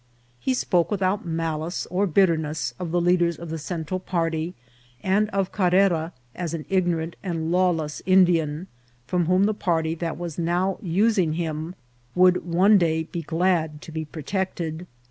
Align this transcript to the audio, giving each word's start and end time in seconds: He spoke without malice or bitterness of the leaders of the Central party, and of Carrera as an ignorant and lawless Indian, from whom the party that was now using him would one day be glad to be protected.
He 0.39 0.55
spoke 0.55 0.89
without 0.89 1.27
malice 1.27 1.85
or 1.91 2.07
bitterness 2.07 2.73
of 2.79 2.89
the 2.89 2.99
leaders 2.99 3.37
of 3.37 3.51
the 3.51 3.59
Central 3.59 3.99
party, 3.99 4.55
and 5.03 5.29
of 5.29 5.51
Carrera 5.51 6.11
as 6.33 6.55
an 6.55 6.65
ignorant 6.69 7.15
and 7.21 7.51
lawless 7.51 8.01
Indian, 8.07 8.65
from 9.05 9.27
whom 9.27 9.43
the 9.43 9.53
party 9.53 9.93
that 9.93 10.17
was 10.17 10.39
now 10.39 10.79
using 10.81 11.33
him 11.33 11.75
would 12.15 12.43
one 12.43 12.79
day 12.79 13.03
be 13.03 13.21
glad 13.21 13.79
to 13.83 13.91
be 13.91 14.03
protected. 14.05 14.87